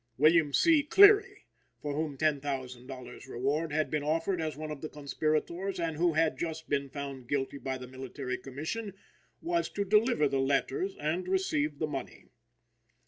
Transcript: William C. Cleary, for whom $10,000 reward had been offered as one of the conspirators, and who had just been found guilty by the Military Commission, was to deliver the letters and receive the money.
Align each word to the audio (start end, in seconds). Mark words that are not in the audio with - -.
William 0.17 0.51
C. 0.51 0.81
Cleary, 0.81 1.45
for 1.79 1.93
whom 1.93 2.17
$10,000 2.17 3.27
reward 3.27 3.71
had 3.71 3.91
been 3.91 4.01
offered 4.01 4.41
as 4.41 4.57
one 4.57 4.71
of 4.71 4.81
the 4.81 4.89
conspirators, 4.89 5.79
and 5.79 5.95
who 5.95 6.13
had 6.13 6.39
just 6.39 6.67
been 6.67 6.89
found 6.89 7.27
guilty 7.27 7.59
by 7.59 7.77
the 7.77 7.85
Military 7.87 8.39
Commission, 8.39 8.95
was 9.43 9.69
to 9.69 9.85
deliver 9.85 10.27
the 10.27 10.39
letters 10.39 10.95
and 10.97 11.27
receive 11.27 11.77
the 11.77 11.85
money. 11.85 12.25